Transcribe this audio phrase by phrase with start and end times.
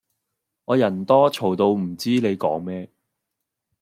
[0.65, 2.89] 我人多嘈到唔知你講咩